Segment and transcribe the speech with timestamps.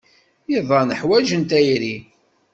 [0.57, 1.95] Iḍan ḥwajen tayri.